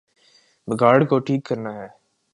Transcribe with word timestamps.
بگاڑ 0.67 0.97
کو 1.09 1.19
ٹھیک 1.25 1.41
کرنا 1.45 1.71
ہے۔ 1.75 1.87